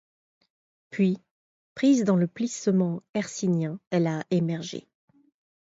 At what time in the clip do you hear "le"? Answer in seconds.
2.15-2.25